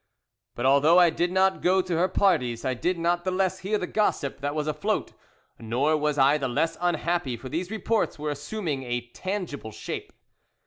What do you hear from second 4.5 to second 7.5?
was afloat, nor was I the less unhappy, for